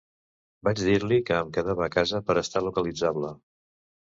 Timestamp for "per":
2.31-2.37